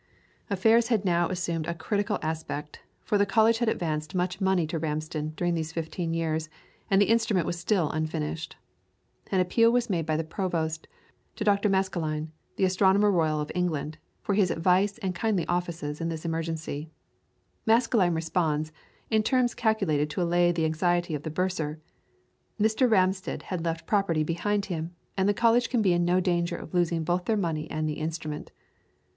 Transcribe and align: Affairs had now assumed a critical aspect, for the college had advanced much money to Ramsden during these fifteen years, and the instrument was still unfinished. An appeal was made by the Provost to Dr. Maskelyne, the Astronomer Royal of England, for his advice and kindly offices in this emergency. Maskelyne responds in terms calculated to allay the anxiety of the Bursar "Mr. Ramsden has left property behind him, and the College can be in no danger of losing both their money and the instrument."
Affairs 0.49 0.87
had 0.87 1.05
now 1.05 1.29
assumed 1.29 1.67
a 1.67 1.75
critical 1.75 2.17
aspect, 2.23 2.79
for 3.03 3.19
the 3.19 3.25
college 3.27 3.59
had 3.59 3.69
advanced 3.69 4.15
much 4.15 4.41
money 4.41 4.65
to 4.65 4.79
Ramsden 4.79 5.33
during 5.35 5.53
these 5.53 5.71
fifteen 5.71 6.11
years, 6.11 6.49
and 6.89 6.99
the 6.99 7.05
instrument 7.05 7.45
was 7.45 7.59
still 7.59 7.91
unfinished. 7.91 8.55
An 9.31 9.39
appeal 9.39 9.71
was 9.71 9.91
made 9.91 10.07
by 10.07 10.17
the 10.17 10.23
Provost 10.23 10.87
to 11.35 11.43
Dr. 11.43 11.69
Maskelyne, 11.69 12.31
the 12.55 12.63
Astronomer 12.65 13.11
Royal 13.11 13.39
of 13.39 13.51
England, 13.53 13.99
for 14.23 14.33
his 14.33 14.49
advice 14.49 14.97
and 15.03 15.13
kindly 15.13 15.45
offices 15.45 16.01
in 16.01 16.09
this 16.09 16.25
emergency. 16.25 16.89
Maskelyne 17.67 18.15
responds 18.15 18.71
in 19.11 19.21
terms 19.21 19.53
calculated 19.53 20.09
to 20.09 20.21
allay 20.23 20.51
the 20.51 20.65
anxiety 20.65 21.13
of 21.13 21.21
the 21.21 21.29
Bursar 21.29 21.79
"Mr. 22.59 22.89
Ramsden 22.89 23.41
has 23.41 23.61
left 23.61 23.85
property 23.85 24.23
behind 24.23 24.65
him, 24.65 24.95
and 25.15 25.29
the 25.29 25.33
College 25.35 25.69
can 25.69 25.83
be 25.83 25.93
in 25.93 26.03
no 26.03 26.19
danger 26.19 26.55
of 26.57 26.73
losing 26.73 27.03
both 27.03 27.25
their 27.25 27.37
money 27.37 27.69
and 27.69 27.87
the 27.87 27.99
instrument." 27.99 28.49